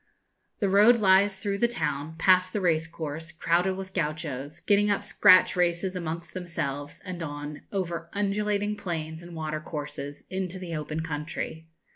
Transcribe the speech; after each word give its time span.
The 0.57 0.67
road 0.67 0.97
lies 0.97 1.37
through 1.37 1.59
the 1.59 1.67
town, 1.67 2.15
past 2.17 2.53
the 2.53 2.59
race 2.59 2.87
course, 2.87 3.31
crowded 3.31 3.75
with 3.75 3.93
Gauchos, 3.93 4.59
getting 4.59 4.89
up 4.89 5.03
scratch 5.03 5.55
races 5.55 5.95
amongst 5.95 6.33
themselves, 6.33 7.01
and 7.05 7.21
on, 7.21 7.61
over 7.71 8.09
undulating 8.11 8.75
plains 8.75 9.21
and 9.21 9.35
water 9.35 9.59
courses, 9.59 10.23
into 10.31 10.57
the 10.57 10.75
open 10.75 11.01
country. 11.01 11.67